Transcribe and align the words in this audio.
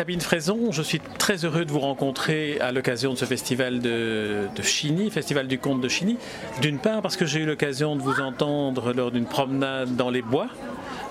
Sabine 0.00 0.22
Fraison, 0.22 0.72
je 0.72 0.80
suis 0.80 0.98
très 1.18 1.44
heureux 1.44 1.66
de 1.66 1.70
vous 1.70 1.80
rencontrer 1.80 2.58
à 2.60 2.72
l'occasion 2.72 3.12
de 3.12 3.18
ce 3.18 3.26
festival 3.26 3.80
de, 3.80 4.46
de 4.56 4.62
Chigny, 4.62 5.10
Festival 5.10 5.46
du 5.46 5.58
Conte 5.58 5.82
de 5.82 5.88
Chigny. 5.88 6.16
D'une 6.62 6.78
part 6.78 7.02
parce 7.02 7.18
que 7.18 7.26
j'ai 7.26 7.40
eu 7.40 7.44
l'occasion 7.44 7.96
de 7.96 8.00
vous 8.00 8.18
entendre 8.18 8.94
lors 8.94 9.10
d'une 9.10 9.26
promenade 9.26 9.96
dans 9.96 10.08
les 10.08 10.22
bois 10.22 10.46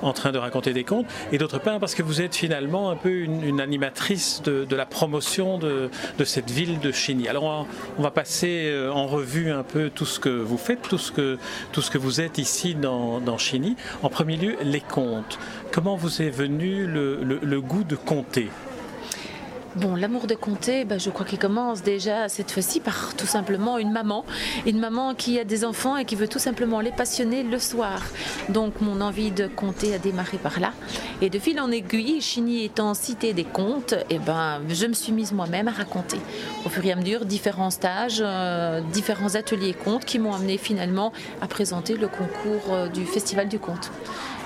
en 0.02 0.12
train 0.12 0.32
de 0.32 0.40
raconter 0.40 0.74
des 0.74 0.86
contes, 0.86 1.06
et 1.32 1.38
d'autre 1.38 1.60
part 1.60 1.80
parce 1.80 1.94
que 1.94 2.02
vous 2.02 2.22
êtes 2.22 2.34
finalement 2.34 2.90
un 2.90 2.96
peu 2.96 3.12
une, 3.12 3.62
animatrice 3.62 4.42
de, 4.42 4.76
la 4.76 4.88
promotion 4.88 5.60
de, 5.60 5.92
cette 6.24 6.50
ville 6.50 6.80
de 6.80 6.92
Chigny. 6.92 7.28
Alors 7.28 7.68
on 8.00 8.02
va, 8.02 8.10
passer 8.10 8.72
euh, 8.72 8.92
en 8.92 9.06
revue 9.06 9.52
un 9.52 9.62
peu 9.62 9.92
tout 9.94 10.06
ce 10.06 10.20
que 10.20 10.30
vous 10.30 10.58
faites, 10.58 10.82
tout 10.82 10.98
ce 10.98 11.12
que, 11.12 11.98
vous 12.00 12.22
êtes 12.22 12.40
ici 12.40 12.74
dans, 12.74 13.20
dans 13.20 13.38
Chigny. 13.38 13.76
En 14.02 14.10
premier 14.10 14.38
lieu, 14.38 14.56
les 14.64 14.82
contes. 14.82 15.38
Comment 15.72 15.96
vous 15.96 16.24
est 16.24 16.32
venu 16.32 16.88
le 16.88 17.62
goût 17.62 17.84
de 17.84 17.96
compter 17.96 18.50
Bon, 19.76 19.96
l'amour 19.96 20.26
de 20.26 20.34
compter, 20.34 20.84
ben, 20.84 21.00
je 21.00 21.12
crois 21.12 21.28
qu'il 21.28 21.38
commence 21.38 21.84
déjà 21.84 22.28
cette 22.28 22.50
fois-ci 22.50 22.80
par 22.80 23.16
tout 23.16 23.28
simplement 23.28 23.78
une 23.78 23.92
maman. 23.92 24.26
Une 24.66 24.80
maman 24.80 25.14
qui 25.14 25.38
a 25.38 25.44
des 25.44 25.64
enfants 25.64 25.96
et 25.96 26.06
qui 26.06 26.16
veut 26.16 26.28
tout 26.28 26.40
simplement 26.40 26.82
les 26.82 26.92
passionner 26.92 27.44
le 27.44 27.60
soir. 27.60 28.02
Donc 28.50 28.82
mon 28.82 29.00
envie 29.00 29.30
de 29.30 29.46
compter 29.46 29.94
a 29.94 30.00
démarré 30.00 30.38
par 30.38 30.60
là. 30.60 30.74
Et 31.22 31.30
de 31.30 31.38
fil 31.38 31.60
en 31.62 31.70
aiguille, 31.70 32.20
Chigny 32.20 32.66
étant 32.66 32.96
cité 32.96 33.34
des 33.34 33.44
contes, 33.44 33.94
eh 34.10 34.18
ben, 34.18 34.60
je 34.68 34.88
me 34.88 34.94
suis 34.94 35.12
mise 35.12 35.34
moi-même 35.34 35.68
à 35.68 35.72
raconter. 35.72 36.18
Au 36.66 36.70
fur 36.70 36.84
et 36.84 36.92
à 36.92 36.96
mesure, 36.96 37.26
différents 37.26 37.70
stages, 37.70 38.24
euh, 38.26 38.82
différents 38.92 39.36
ateliers 39.36 39.74
contes 39.74 40.04
qui 40.04 40.18
m'ont 40.18 40.34
amené 40.34 40.58
finalement 40.58 41.14
à 41.42 41.48
présenter 41.48 41.96
le 41.96 42.08
concours 42.08 42.74
euh, 42.74 42.88
du 42.88 43.06
Festival 43.06 43.48
du 43.48 43.60
conte. 43.60 43.92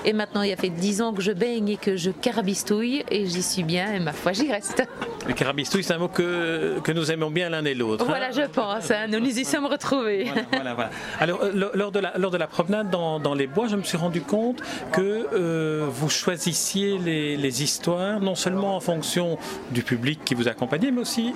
Et 0.04 0.12
maintenant, 0.12 0.42
il 0.42 0.50
y 0.50 0.52
a 0.52 0.56
fait 0.56 0.68
dix 0.68 1.00
ans 1.00 1.12
que 1.12 1.22
je 1.22 1.32
baigne 1.32 1.70
et 1.70 1.76
que 1.76 1.96
je 1.96 2.10
carabistouille 2.10 3.04
et 3.10 3.26
j'y 3.26 3.42
suis 3.42 3.62
bien 3.62 3.92
et 3.94 4.00
ma 4.00 4.12
foi, 4.12 4.32
j'y 4.32 4.50
reste. 4.50 4.82
Le 5.26 5.32
carabistouille, 5.32 5.82
c'est 5.82 5.94
un 5.94 5.98
mot 5.98 6.08
que, 6.08 6.78
que 6.84 6.92
nous 6.92 7.10
aimons 7.10 7.30
bien 7.30 7.48
l'un 7.48 7.64
et 7.64 7.74
l'autre. 7.74 8.04
Voilà, 8.04 8.30
je 8.30 8.42
pense. 8.42 8.90
Hein. 8.90 9.06
nous 9.08 9.20
nous 9.20 9.38
y 9.38 9.44
sommes 9.44 9.64
retrouvés. 9.66 10.30
Voilà, 10.52 10.74
voilà, 10.74 10.90
Alors, 11.20 11.42
euh, 11.42 11.70
lors, 11.74 11.90
de 11.90 11.98
la, 11.98 12.12
lors 12.18 12.30
de 12.30 12.36
la 12.36 12.46
promenade 12.46 12.90
dans, 12.90 13.18
dans, 13.18 13.34
les 13.34 13.46
bois, 13.46 13.66
je 13.68 13.76
me 13.76 13.82
suis 13.82 13.96
rendu 13.96 14.20
compte 14.20 14.62
que 14.92 15.26
euh, 15.32 15.86
vous 15.90 16.10
choisissiez 16.10 16.98
les, 16.98 17.36
les 17.36 17.62
histoires 17.62 18.20
non 18.20 18.34
seulement 18.34 18.76
en 18.76 18.80
fonction 18.80 19.38
du 19.70 19.82
public 19.82 20.20
qui 20.24 20.34
vous 20.34 20.48
accompagnait, 20.48 20.90
mais 20.90 21.00
aussi 21.00 21.32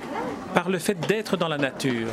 par 0.54 0.68
le 0.68 0.78
fait 0.78 0.98
d'être 1.06 1.36
dans 1.36 1.48
la 1.48 1.58
nature. 1.58 2.08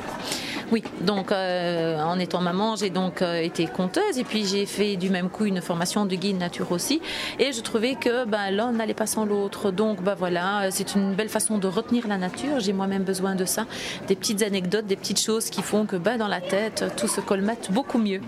Oui, 0.71 0.83
donc 1.01 1.31
euh, 1.31 1.99
en 2.01 2.17
étant 2.17 2.41
maman, 2.41 2.75
j'ai 2.75 2.89
donc 2.89 3.21
euh, 3.21 3.39
été 3.41 3.67
conteuse 3.67 4.17
et 4.17 4.23
puis 4.23 4.45
j'ai 4.45 4.65
fait 4.65 4.95
du 4.95 5.09
même 5.09 5.29
coup 5.29 5.45
une 5.45 5.61
formation 5.61 6.05
de 6.05 6.15
guide 6.15 6.39
nature 6.39 6.71
aussi. 6.71 7.01
Et 7.39 7.51
je 7.51 7.61
trouvais 7.61 7.95
que 7.95 8.25
bah, 8.25 8.49
l'un 8.49 8.71
n'allait 8.71 8.95
pas 8.95 9.05
sans 9.05 9.25
l'autre. 9.25 9.71
Donc 9.71 10.01
bah, 10.01 10.15
voilà, 10.17 10.71
c'est 10.71 10.95
une 10.95 11.13
belle 11.13 11.29
façon 11.29 11.59
de 11.59 11.67
retenir 11.67 12.07
la 12.07 12.17
nature. 12.17 12.59
J'ai 12.59 12.73
moi-même 12.73 13.03
besoin 13.03 13.35
de 13.35 13.45
ça. 13.45 13.65
Des 14.07 14.15
petites 14.15 14.41
anecdotes, 14.41 14.87
des 14.87 14.95
petites 14.95 15.21
choses 15.21 15.49
qui 15.49 15.61
font 15.61 15.85
que 15.85 15.97
bah, 15.97 16.17
dans 16.17 16.27
la 16.27 16.41
tête, 16.41 16.85
tout 16.97 17.07
se 17.07 17.21
colmate 17.21 17.71
beaucoup 17.71 17.99
mieux. 17.99 18.21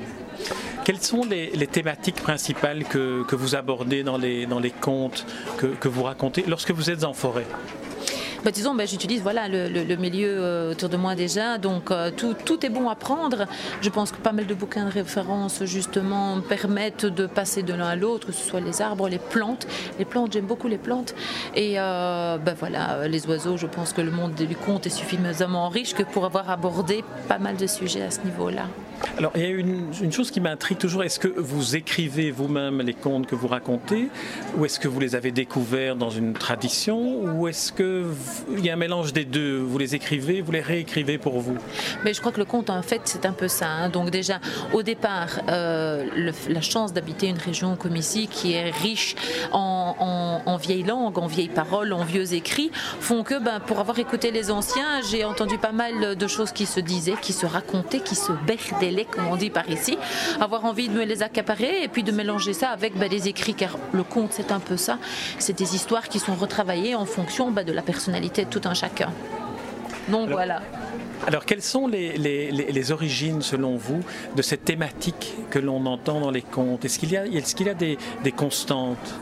Quelles 0.86 1.02
sont 1.02 1.24
les, 1.24 1.68
thématiques 1.68 2.22
principales 2.22 2.84
que, 2.84 3.36
vous 3.36 3.56
abordez 3.56 4.04
dans 4.04 4.18
les, 4.18 4.46
dans 4.46 4.60
les 4.60 4.72
contes 4.72 5.26
que 5.58 5.88
vous 5.88 6.04
racontez 6.04 6.46
lorsque 6.48 6.72
vous 6.72 6.92
êtes 6.92 7.04
en 7.04 7.14
forêt? 7.14 7.48
Bah, 8.76 8.86
j'utilise 8.86 9.24
le, 9.26 9.96
milieu 9.96 10.30
euh, 10.30 10.72
autour 10.72 10.88
de 10.88 10.96
moi 10.96 11.16
déjà, 11.16 11.58
donc 11.58 11.92
euh, 11.92 12.12
tout, 12.12 12.66
est 12.66 12.70
bon 12.70 12.88
à 12.88 12.96
prendre. 12.96 13.46
Je 13.82 13.90
pense 13.90 14.12
que 14.12 14.18
pas 14.18 14.32
mal 14.32 14.48
de 14.48 14.54
bouquins 14.54 14.86
de 14.86 14.92
référence 14.92 15.66
justement 15.66 16.40
permettent 16.40 17.06
de 17.06 17.26
passer 17.26 17.62
de 17.62 17.74
l'un 17.74 17.88
à 17.88 17.96
l'autre, 17.98 18.28
que 18.28 18.34
ce 18.34 18.48
soit 18.48 18.62
les 18.62 18.82
arbres, 18.82 19.10
les 19.10 19.20
plantes. 19.20 19.68
Les 20.00 20.06
plantes, 20.06 20.32
j'aime 20.32 20.46
beaucoup 20.46 20.70
les 20.70 20.78
plantes. 20.78 21.14
Et 21.56 21.78
euh, 21.78 22.38
bah, 22.38 22.54
voilà, 22.58 23.08
les 23.10 23.28
oiseaux, 23.28 23.58
je 23.58 23.68
pense 23.68 23.92
que 23.92 24.02
le 24.02 24.12
monde 24.12 24.34
du 24.34 24.56
conte 24.56 24.86
est 24.86 24.92
suffisamment 24.92 25.68
riche 25.68 25.94
que 25.94 26.04
pour 26.04 26.24
avoir 26.24 26.50
abordé 26.50 27.04
pas 27.28 27.40
mal 27.40 27.58
de 27.58 27.68
sujets 27.68 28.04
à 28.04 28.12
ce 28.12 28.22
niveau-là. 28.22 28.64
Alors, 29.18 29.32
il 29.36 29.42
y 29.42 29.46
a 29.46 29.50
une, 29.50 30.12
chose 30.12 30.32
qui 30.32 30.40
m'intrigue 30.40 30.78
toujours. 30.78 31.04
Est-ce 31.04 31.20
que 31.20 31.28
vous 31.28 31.76
écrivez 31.76 32.32
vous-même 32.32 32.82
les 32.82 32.94
contes 32.94 33.28
que 33.28 33.36
vous 33.36 33.48
racontez 33.48 34.10
Ou 34.58 34.66
est-ce 34.66 34.80
que 34.80 34.88
vous 34.88 35.00
les 35.00 35.16
avez 35.16 35.32
découverts 35.32 35.96
dans 35.96 36.10
une 36.10 36.34
tradition 36.34 37.24
Ou 37.24 37.48
est-ce 37.48 37.72
qu'il 37.72 38.64
y 38.66 38.70
a 38.70 38.74
un 38.74 38.78
mélange 38.78 39.14
des 39.14 39.26
deux? 39.26 39.58
Vous 39.58 39.78
les 39.78 39.96
écrivez, 39.96 40.42
vous 40.42 40.52
les 40.52 40.62
réécrivez 40.62 41.18
pour 41.18 41.40
vous? 41.40 41.58
Mais 42.04 42.14
je 42.14 42.20
crois 42.20 42.32
que 42.32 42.40
le 42.40 42.46
conte, 42.46 42.70
en 42.70 42.82
fait, 42.82 43.02
c'est 43.06 43.26
un 43.26 43.32
peu 43.34 43.48
ça. 43.48 43.68
Hein. 43.68 43.90
Donc, 43.90 44.10
déjà, 44.10 44.40
au 44.74 44.84
départ, 44.84 45.42
euh, 45.50 46.32
la 46.48 46.62
chance 46.62 46.94
d'habiter 46.94 47.28
une 47.28 47.38
région 47.38 47.76
comme 47.76 47.96
ici, 47.96 48.28
qui 48.28 48.54
est 48.54 48.70
riche 48.70 49.16
en, 49.52 50.42
en, 50.46 50.58
vieilles 50.58 50.84
langues, 50.84 51.18
en 51.18 51.28
vieilles 51.28 51.50
paroles, 51.50 51.94
en 51.94 52.04
vieux 52.04 52.34
écrits, 52.34 52.72
font 53.00 53.24
que, 53.24 53.40
ben, 53.40 53.60
pour 53.60 53.80
avoir 53.80 53.98
écouté 54.00 54.32
les 54.32 54.52
anciens, 54.52 55.02
j'ai 55.10 55.24
entendu 55.24 55.58
pas 55.58 55.72
mal 55.72 56.16
de 56.16 56.28
choses 56.28 56.52
qui 56.52 56.66
se 56.66 56.80
disaient, 56.80 57.16
qui 57.22 57.34
se 57.34 57.46
racontaient, 57.46 58.00
qui 58.00 58.16
se 58.16 58.32
berdaient 58.46 58.87
comme 59.12 59.28
on 59.28 59.36
dit 59.36 59.50
par 59.50 59.70
ici, 59.70 59.98
avoir 60.40 60.66
envie 60.66 60.90
de 60.90 60.94
me 60.94 61.04
les 61.04 61.24
accaparer 61.24 61.84
et 61.84 61.88
puis 61.88 62.04
de 62.04 62.12
mélanger 62.12 62.54
ça 62.54 62.70
avec 62.70 62.98
bah, 62.98 63.08
des 63.08 63.28
écrits, 63.28 63.54
car 63.54 63.78
le 63.94 64.04
conte 64.04 64.32
c'est 64.32 64.52
un 64.52 64.60
peu 64.60 64.78
ça, 64.78 64.98
c'est 65.40 65.58
des 65.58 65.76
histoires 65.76 66.08
qui 66.10 66.20
sont 66.20 66.36
retravaillées 66.36 66.96
en 66.96 67.06
fonction 67.06 67.52
bah, 67.52 67.64
de 67.64 67.74
la 67.74 67.82
personnalité 67.82 68.46
de 68.46 68.50
tout 68.50 68.62
un 68.66 68.74
chacun. 68.74 69.12
Donc 70.10 70.30
voilà. 70.30 70.62
Alors, 71.26 71.46
quelles 71.46 71.64
sont 71.64 71.88
les, 71.88 72.92
origines, 72.92 73.42
selon 73.42 73.76
vous, 73.76 74.02
de 74.36 74.42
cette 74.42 74.64
thématique 74.64 75.34
que 75.50 75.60
l'on 75.60 75.86
entend 75.86 76.22
dans 76.22 76.32
les 76.32 76.42
contes? 76.42 76.86
Est-ce 76.86 77.00
qu'il 77.00 77.12
y 77.12 77.18
a, 77.18 77.26
est 77.26 77.56
qu'il 77.56 77.68
y 77.68 77.70
a 77.70 77.74
des, 77.74 77.98
des 78.24 78.32
constantes? 78.32 79.16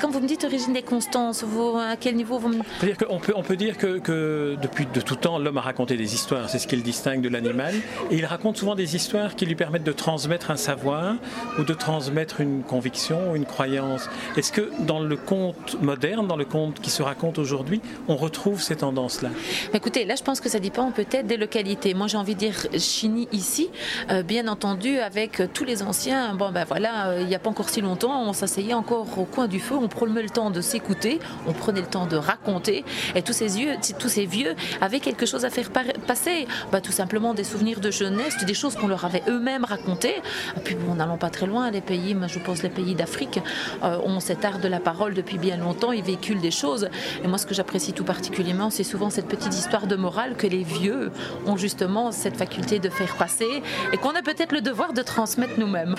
Quand 0.00 0.10
vous 0.10 0.20
me 0.20 0.26
dites 0.26 0.44
origine 0.44 0.72
des 0.72 0.82
constances, 0.82 1.44
vous, 1.44 1.76
à 1.76 1.96
quel 1.96 2.16
niveau 2.16 2.38
vous 2.38 2.48
me... 2.48 2.54
dire 2.54 2.96
on, 3.08 3.18
peut, 3.18 3.32
on 3.36 3.42
peut 3.42 3.56
dire 3.56 3.76
que, 3.76 4.56
depuis 4.60 4.86
de 4.92 5.00
tout 5.00 5.16
temps, 5.16 5.38
l'homme 5.38 5.58
a 5.58 5.62
raconté 5.62 5.96
des 5.96 6.14
histoires, 6.14 6.48
c'est 6.48 6.58
ce 6.58 6.66
qui 6.66 6.76
le 6.76 6.82
distingue 6.82 7.20
de 7.20 7.28
l'animal, 7.28 7.74
et 8.10 8.16
il 8.16 8.26
raconte 8.26 8.56
souvent 8.56 8.74
des 8.74 8.96
histoires 8.96 9.34
qui 9.34 9.46
lui 9.46 9.54
permettent 9.54 9.84
de 9.84 9.92
transmettre 9.92 10.50
un 10.50 10.56
savoir 10.56 11.14
ou 11.58 11.64
de 11.64 11.74
transmettre 11.74 12.40
une 12.40 12.62
conviction 12.62 13.32
ou 13.32 13.36
une 13.36 13.46
croyance. 13.46 14.08
Est-ce 14.36 14.52
que 14.52 14.70
dans 14.80 15.00
le 15.00 15.16
conte 15.16 15.76
moderne, 15.80 16.26
dans 16.26 16.36
le 16.36 16.44
conte 16.44 16.80
qui 16.80 16.90
se 16.90 17.02
raconte 17.02 17.38
aujourd'hui, 17.38 17.80
on 18.08 18.16
retrouve 18.16 18.60
ces 18.60 18.76
tendances-là? 18.76 19.30
Écoutez, 19.74 20.04
là 20.04 20.14
je 20.16 20.22
pense 20.22 20.40
que 20.40 20.48
ça 20.48 20.58
dépend 20.58 20.90
peut-être 20.90 21.26
des 21.26 21.36
localités. 21.36 21.94
Moi 21.94 22.06
j'ai 22.06 22.16
envie 22.16 22.34
de 22.34 22.40
dire 22.40 22.66
Chini 22.78 23.28
ici, 23.32 23.70
euh, 24.10 24.22
bien 24.22 24.48
entendu 24.48 24.98
avec 24.98 25.42
tous 25.52 25.64
les 25.64 25.82
anciens, 25.82 26.34
bon 26.34 26.50
ben 26.50 26.64
voilà, 26.64 27.08
euh, 27.08 27.20
il 27.20 27.26
n'y 27.26 27.34
a 27.34 27.38
pas 27.38 27.50
encore 27.50 27.68
si 27.68 27.80
longtemps, 27.80 28.22
on 28.28 28.32
s'asseyait 28.32 28.74
encore 28.74 29.06
au 29.18 29.24
coin 29.24 29.48
du 29.48 29.60
feu, 29.60 29.69
on 29.76 29.88
prenait 29.88 30.22
le 30.22 30.30
temps 30.30 30.50
de 30.50 30.60
s'écouter, 30.60 31.18
on 31.46 31.52
prenait 31.52 31.80
le 31.80 31.86
temps 31.86 32.06
de 32.06 32.16
raconter, 32.16 32.84
et 33.14 33.22
tous 33.22 33.32
ces, 33.32 34.26
vieux 34.26 34.54
avaient 34.80 35.00
quelque 35.00 35.26
chose 35.26 35.44
à 35.44 35.50
faire 35.50 35.70
passer, 35.70 36.46
bah, 36.72 36.80
tout 36.80 36.92
simplement 36.92 37.34
des 37.34 37.44
souvenirs 37.44 37.80
de 37.80 37.90
jeunesse, 37.90 38.44
des 38.44 38.54
choses 38.54 38.76
qu'on 38.76 38.88
leur 38.88 39.04
avait 39.04 39.22
eux-mêmes 39.28 39.64
racontées. 39.64 40.22
Puis 40.64 40.74
bon, 40.74 40.94
n'allons 40.94 41.16
pas 41.16 41.30
très 41.30 41.46
loin, 41.46 41.70
les 41.70 41.80
pays, 41.80 42.16
je 42.26 42.38
pense 42.38 42.62
les 42.62 42.68
pays 42.68 42.94
d'Afrique 42.94 43.40
euh, 43.82 43.98
ont 44.04 44.20
cet 44.20 44.44
art 44.44 44.58
de 44.58 44.68
la 44.68 44.80
parole 44.80 45.14
depuis 45.14 45.38
bien 45.38 45.56
longtemps, 45.56 45.92
ils 45.92 46.02
véhiculent 46.02 46.40
des 46.40 46.50
choses. 46.50 46.88
Et 47.24 47.28
moi, 47.28 47.38
ce 47.38 47.46
que 47.46 47.54
j'apprécie 47.54 47.92
tout 47.92 48.04
particulièrement, 48.04 48.70
c'est 48.70 48.84
souvent 48.84 49.10
cette 49.10 49.26
petite 49.26 49.54
histoire 49.54 49.86
de 49.86 49.96
morale 49.96 50.36
que 50.36 50.46
les 50.46 50.62
vieux 50.62 51.10
ont 51.46 51.56
justement 51.56 52.12
cette 52.12 52.36
faculté 52.36 52.78
de 52.78 52.88
faire 52.88 53.16
passer 53.16 53.62
et 53.92 53.96
qu'on 53.96 54.10
a 54.10 54.22
peut-être 54.22 54.52
le 54.52 54.60
devoir 54.60 54.92
de 54.92 55.02
transmettre 55.02 55.58
nous-mêmes. 55.58 55.94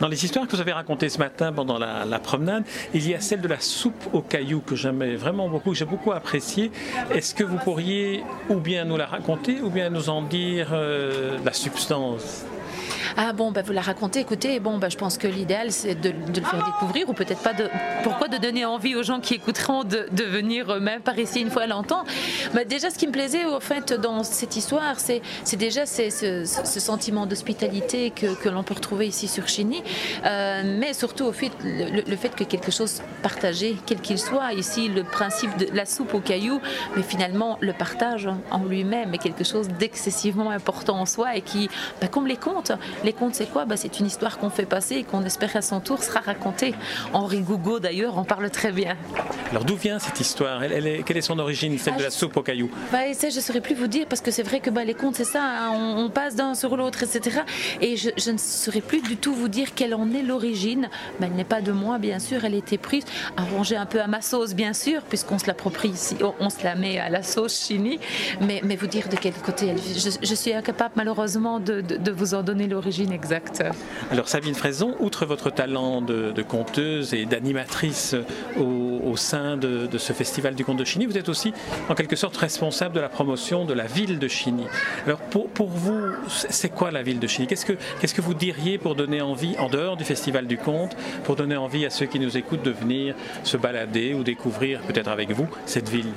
Dans 0.00 0.08
les 0.08 0.24
histoires 0.24 0.46
que 0.46 0.54
vous 0.54 0.60
avez 0.60 0.72
racontées 0.72 1.08
ce 1.08 1.18
matin 1.18 1.52
pendant 1.52 1.78
la 1.78 2.18
promenade, 2.18 2.64
il 2.94 3.08
y 3.08 3.14
a 3.14 3.20
celle 3.20 3.40
de 3.40 3.48
la 3.48 3.60
soupe 3.60 4.08
aux 4.12 4.20
cailloux 4.20 4.60
que 4.60 4.76
j'aimais 4.76 5.16
vraiment 5.16 5.48
beaucoup, 5.48 5.70
que 5.70 5.76
j'ai 5.76 5.84
beaucoup 5.84 6.12
apprécié. 6.12 6.70
Est-ce 7.12 7.34
que 7.34 7.44
vous 7.44 7.58
pourriez 7.58 8.22
ou 8.48 8.56
bien 8.56 8.84
nous 8.84 8.96
la 8.96 9.06
raconter 9.06 9.60
ou 9.60 9.70
bien 9.70 9.90
nous 9.90 10.08
en 10.08 10.22
dire 10.22 10.68
euh, 10.72 11.36
la 11.44 11.52
substance? 11.52 12.44
Ah 13.16 13.32
bon, 13.32 13.52
bah, 13.52 13.62
vous 13.62 13.72
la 13.72 13.80
racontez, 13.80 14.20
écoutez, 14.20 14.58
bon, 14.58 14.78
bah, 14.78 14.88
je 14.88 14.96
pense 14.96 15.18
que 15.18 15.28
l'idéal 15.28 15.70
c'est 15.70 15.94
de, 15.94 16.10
le 16.10 16.46
faire 16.46 16.64
découvrir 16.64 17.08
ou 17.08 17.12
peut-être 17.12 17.42
pas 17.42 17.52
de. 17.52 17.68
Pourquoi 18.02 18.28
de 18.28 18.38
donner 18.38 18.64
envie 18.64 18.96
aux 18.96 19.02
gens 19.02 19.20
qui 19.20 19.34
écouteront 19.34 19.84
de, 19.84 20.08
venir 20.24 20.72
eux-mêmes 20.72 21.00
par 21.00 21.18
ici 21.18 21.40
une 21.40 21.50
fois 21.50 21.62
à 21.62 21.66
l'entendre 21.66 22.06
bah, 22.54 22.64
Déjà, 22.64 22.90
ce 22.90 22.98
qui 22.98 23.06
me 23.06 23.12
plaisait 23.12 23.44
au 23.44 23.60
fait 23.60 23.92
dans 23.92 24.24
cette 24.24 24.56
histoire, 24.56 24.98
c'est 24.98 25.22
déjà 25.56 25.86
ce, 25.86 26.44
sentiment 26.44 27.26
d'hospitalité 27.26 28.10
que, 28.10 28.34
que 28.34 28.48
l'on 28.48 28.62
peut 28.62 28.74
retrouver 28.74 29.06
ici 29.06 29.28
sur 29.28 29.46
Chigny, 29.48 29.82
euh, 30.24 30.62
mais 30.78 30.92
surtout 30.92 31.24
au 31.24 31.32
fait, 31.32 31.52
le, 31.62 32.16
fait 32.16 32.34
que 32.34 32.44
quelque 32.44 32.72
chose 32.72 33.02
partagé, 33.22 33.76
quel 33.86 34.00
qu'il 34.00 34.18
soit, 34.18 34.52
ici 34.52 34.88
le 34.88 35.04
principe 35.04 35.56
de 35.56 35.66
la 35.72 35.86
soupe 35.86 36.14
aux 36.14 36.20
cailloux, 36.20 36.60
mais 36.96 37.02
finalement 37.02 37.58
le 37.60 37.72
partage 37.72 38.28
en 38.50 38.64
lui-même 38.64 39.14
est 39.14 39.18
quelque 39.18 39.44
chose 39.44 39.68
d'excessivement 39.68 40.50
important 40.50 41.00
en 41.00 41.06
soi 41.06 41.36
et 41.36 41.42
qui, 41.42 41.68
bah, 42.00 42.08
comme 42.08 42.26
les 42.26 42.36
contes, 42.36 42.72
Les 43.04 43.12
contes, 43.12 43.34
c'est 43.34 43.50
quoi? 43.50 43.64
Bah, 43.66 43.76
C'est 43.76 44.00
une 44.00 44.06
histoire 44.06 44.38
qu'on 44.38 44.50
fait 44.50 44.64
passer 44.64 44.96
et 44.96 45.04
qu'on 45.04 45.22
espère 45.24 45.54
à 45.56 45.62
son 45.62 45.80
tour 45.80 46.02
sera 46.02 46.20
racontée. 46.20 46.74
Henri 47.12 47.40
Gougo, 47.40 47.78
d'ailleurs, 47.78 48.18
en 48.18 48.24
parle 48.24 48.50
très 48.50 48.72
bien. 48.72 48.96
Alors 49.50 49.64
d'où 49.64 49.76
vient 49.76 49.98
cette 49.98 50.20
histoire? 50.20 50.62
Elle, 50.62 50.86
est, 50.86 51.02
Quelle 51.02 51.18
est 51.18 51.22
son 51.22 51.38
origine, 51.38 51.78
celle 51.78 51.96
de 51.96 52.02
la 52.02 52.08
ah, 52.08 52.10
soupe 52.10 52.36
aux 52.36 52.42
cailloux 52.42 52.70
bah, 52.90 53.12
Ça, 53.12 53.28
je 53.28 53.36
ne 53.36 53.40
saurais 53.40 53.60
plus 53.60 53.74
vous 53.74 53.86
dire 53.86 54.06
parce 54.08 54.20
que 54.22 54.30
c'est 54.30 54.42
vrai 54.42 54.60
que 54.60 54.70
bah, 54.70 54.84
les 54.84 54.94
contes, 54.94 55.16
c'est 55.16 55.24
ça, 55.24 55.42
hein, 55.42 55.72
on, 55.74 56.08
passe 56.08 56.34
d'un 56.34 56.54
sur 56.54 56.76
l'autre, 56.76 57.02
etc. 57.02 57.40
Et 57.80 57.96
je, 57.96 58.30
ne 58.30 58.38
saurais 58.38 58.80
plus 58.80 59.02
du 59.02 59.16
tout 59.16 59.34
vous 59.34 59.48
dire 59.48 59.74
quelle 59.74 59.94
en 59.94 60.10
est 60.12 60.22
l'origine. 60.22 60.88
Mais 61.20 61.26
elle 61.26 61.34
n'est 61.34 61.44
pas 61.44 61.60
de 61.60 61.72
moi, 61.72 61.98
bien 61.98 62.18
sûr, 62.18 62.44
elle 62.44 62.54
était 62.54 62.78
prise, 62.78 63.04
arrangée 63.36 63.76
un 63.76 63.86
peu 63.86 64.00
à 64.00 64.06
ma 64.06 64.22
sauce, 64.22 64.54
bien 64.54 64.72
sûr, 64.72 65.02
puisqu'on 65.02 65.38
se 65.38 65.46
l'approprie 65.46 65.90
ici, 65.90 66.16
on 66.40 66.48
se 66.48 66.64
la 66.64 66.74
met 66.74 66.98
à 66.98 67.10
la 67.10 67.22
sauce 67.22 67.66
chini. 67.66 67.98
Mais, 68.40 68.60
mais 68.64 68.76
vous 68.76 68.86
dire 68.86 69.08
de 69.08 69.16
quel 69.16 69.34
côté 69.34 69.68
elle 69.68 69.78
je, 69.78 70.10
je 70.22 70.34
suis 70.34 70.52
incapable 70.52 70.94
malheureusement 70.96 71.60
de, 71.60 71.82
vous 72.10 72.34
en 72.34 72.42
donner 72.42 72.66
l'origine 72.66 72.93
Alors 74.10 74.28
Sabine 74.28 74.54
Fraison, 74.54 74.94
outre 75.00 75.26
votre 75.26 75.50
talent 75.50 76.00
de, 76.00 76.42
conteuse 76.42 77.14
et 77.14 77.26
d'animatrice 77.26 78.14
au, 78.58 78.93
sein 79.16 79.56
de, 79.56 79.88
ce 79.98 80.12
festival 80.12 80.54
du 80.54 80.64
conte 80.64 80.78
de 80.78 80.84
Chigny, 80.84 81.06
vous 81.06 81.18
êtes 81.18 81.28
aussi 81.28 81.52
en 81.88 81.94
quelque 81.94 82.16
sorte 82.16 82.36
responsable 82.36 82.94
de 82.94 83.00
la 83.00 83.08
promotion 83.08 83.64
de 83.64 83.72
la 83.72 83.86
ville 83.86 84.18
de 84.18 84.28
Chigny. 84.28 84.64
Alors 85.06 85.20
pour, 85.20 85.48
pour 85.48 85.68
vous, 85.68 86.12
c'est 86.28 86.70
quoi 86.70 86.90
la 86.90 87.02
ville 87.02 87.20
de 87.20 87.26
Chigny? 87.26 87.46
Qu'est-ce 87.46 87.66
que, 87.66 87.74
qu'est-ce 88.00 88.14
que 88.14 88.20
vous 88.20 88.34
diriez 88.34 88.78
pour 88.78 88.94
donner 88.94 89.20
envie, 89.20 89.56
en 89.58 89.68
dehors 89.68 89.96
du 89.96 90.04
festival 90.04 90.46
du 90.46 90.58
conte, 90.58 90.96
pour 91.24 91.36
donner 91.36 91.56
envie 91.56 91.86
à 91.86 91.90
ceux 91.90 92.06
qui 92.06 92.18
nous 92.18 92.36
écoutent 92.36 92.62
de 92.62 92.70
venir 92.70 93.14
se 93.44 93.56
balader 93.56 94.14
ou 94.14 94.22
découvrir 94.22 94.80
peut-être 94.82 95.08
avec 95.08 95.30
vous 95.32 95.46
cette 95.66 95.88
ville? 95.88 96.12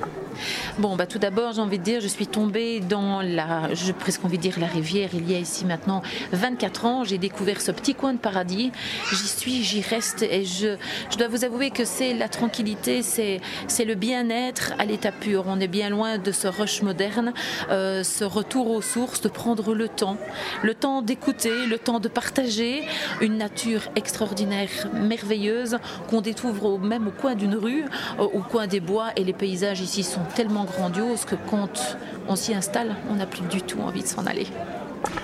Bon, 0.78 0.96
bah, 0.96 1.06
tout 1.06 1.18
d'abord, 1.18 1.52
j'ai 1.52 1.60
envie 1.60 1.78
de 1.78 1.84
dire, 1.84 2.00
je 2.00 2.08
suis 2.08 2.26
tombée 2.26 2.80
dans 2.80 3.22
la, 3.22 3.74
je 3.74 3.92
presque 3.92 4.24
envie 4.24 4.36
de 4.36 4.42
dire 4.42 4.58
la 4.58 4.66
rivière 4.66 5.10
il 5.14 5.30
y 5.30 5.34
a 5.34 5.38
ici 5.38 5.64
maintenant 5.64 6.02
24 6.32 6.84
ans. 6.84 7.04
J'ai 7.04 7.18
découvert 7.18 7.60
ce 7.60 7.72
petit 7.72 7.94
coin 7.94 8.12
de 8.12 8.18
paradis. 8.18 8.72
J'y 9.10 9.28
suis, 9.28 9.62
j'y 9.62 9.80
reste 9.80 10.22
et 10.22 10.44
je, 10.44 10.76
je 11.10 11.16
dois 11.16 11.28
vous 11.28 11.44
avouer 11.44 11.70
que 11.70 11.84
c'est 11.84 12.14
la 12.14 12.28
tranquillité, 12.28 12.77
c'est, 12.82 13.40
c'est 13.66 13.84
le 13.84 13.94
bien-être 13.94 14.72
à 14.78 14.84
l'état 14.84 15.12
pur. 15.12 15.44
On 15.46 15.60
est 15.60 15.68
bien 15.68 15.90
loin 15.90 16.18
de 16.18 16.32
ce 16.32 16.48
rush 16.48 16.82
moderne, 16.82 17.32
euh, 17.70 18.02
ce 18.02 18.24
retour 18.24 18.70
aux 18.70 18.82
sources, 18.82 19.20
de 19.20 19.28
prendre 19.28 19.74
le 19.74 19.88
temps, 19.88 20.16
le 20.62 20.74
temps 20.74 21.02
d'écouter, 21.02 21.66
le 21.66 21.78
temps 21.78 22.00
de 22.00 22.08
partager 22.08 22.82
une 23.20 23.38
nature 23.38 23.82
extraordinaire, 23.96 24.68
merveilleuse 24.94 25.78
qu'on 26.08 26.20
découvre 26.20 26.78
même 26.78 27.08
au 27.08 27.12
coin 27.12 27.34
d'une 27.34 27.54
rue, 27.54 27.84
au 28.18 28.40
coin 28.40 28.66
des 28.66 28.80
bois 28.80 29.08
et 29.16 29.24
les 29.24 29.32
paysages 29.32 29.80
ici 29.80 30.02
sont 30.02 30.24
tellement 30.34 30.64
grandiose 30.64 31.24
que 31.24 31.34
quand 31.50 31.96
on 32.28 32.36
s'y 32.36 32.54
installe, 32.54 32.94
on 33.10 33.14
n'a 33.14 33.26
plus 33.26 33.42
du 33.42 33.62
tout 33.62 33.80
envie 33.80 34.02
de 34.02 34.08
s'en 34.08 34.26
aller. 34.26 34.46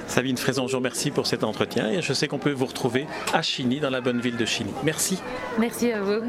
Sabine 0.06 0.36
Fraison, 0.36 0.66
je 0.66 0.72
vous 0.72 0.78
remercie 0.78 1.10
pour 1.10 1.26
cet 1.26 1.44
entretien 1.44 1.88
et 1.88 2.02
je 2.02 2.12
sais 2.12 2.28
qu'on 2.28 2.38
peut 2.38 2.52
vous 2.52 2.66
retrouver 2.66 3.06
à 3.32 3.42
Chigny, 3.42 3.80
dans 3.80 3.90
la 3.90 4.00
bonne 4.00 4.20
ville 4.20 4.36
de 4.36 4.44
Chigny. 4.44 4.72
Merci. 4.84 5.18
Merci 5.58 5.92
à 5.92 6.00
vous. 6.00 6.22